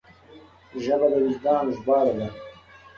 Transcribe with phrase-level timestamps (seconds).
[0.83, 2.27] ژبه د وجدان ژباړه ده